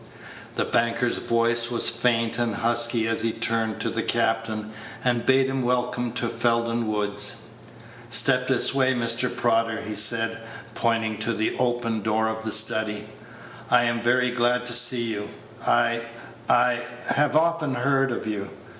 The 0.55 0.65
banker's 0.65 1.19
voice 1.19 1.69
was 1.69 1.91
faint 1.91 2.39
and 2.39 2.55
husky 2.55 3.07
as 3.07 3.21
he 3.21 3.31
turned 3.31 3.79
to 3.81 3.91
the 3.91 4.01
captain 4.01 4.71
and 5.03 5.27
bade 5.27 5.45
him 5.45 5.61
welcome 5.61 6.11
to 6.13 6.27
Felden 6.27 6.87
Woods. 6.87 7.35
"Step 8.09 8.47
this 8.47 8.73
way, 8.73 8.95
Mr. 8.95 9.29
Prodder," 9.29 9.79
he 9.83 9.93
said, 9.93 10.39
pointing 10.73 11.19
to 11.19 11.33
the 11.33 11.55
open 11.59 12.01
door 12.01 12.27
of 12.29 12.43
the 12.43 12.51
study. 12.51 13.07
"I 13.69 13.83
am 13.83 14.01
very 14.01 14.31
glad 14.31 14.65
to 14.65 14.73
see 14.73 15.03
you. 15.03 15.29
I 15.67 16.07
I 16.49 16.83
have 17.15 17.35
often 17.35 17.75
heard 17.75 18.11
of 18.11 18.25
you. 18.25 18.49